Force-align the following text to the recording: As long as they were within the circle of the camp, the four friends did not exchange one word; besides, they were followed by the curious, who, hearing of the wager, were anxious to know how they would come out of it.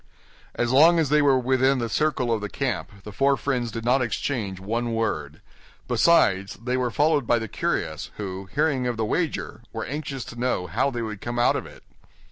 As 0.55 0.71
long 0.71 0.97
as 0.97 1.09
they 1.09 1.21
were 1.21 1.37
within 1.37 1.77
the 1.77 1.87
circle 1.87 2.31
of 2.33 2.41
the 2.41 2.49
camp, 2.49 3.03
the 3.03 3.11
four 3.11 3.37
friends 3.37 3.69
did 3.69 3.85
not 3.85 4.01
exchange 4.01 4.59
one 4.59 4.95
word; 4.95 5.41
besides, 5.87 6.55
they 6.55 6.75
were 6.75 6.89
followed 6.89 7.27
by 7.27 7.37
the 7.37 7.47
curious, 7.47 8.09
who, 8.17 8.49
hearing 8.55 8.87
of 8.87 8.97
the 8.97 9.05
wager, 9.05 9.61
were 9.71 9.85
anxious 9.85 10.25
to 10.25 10.39
know 10.39 10.65
how 10.65 10.89
they 10.89 11.03
would 11.03 11.21
come 11.21 11.37
out 11.37 11.55
of 11.55 11.67
it. 11.67 11.83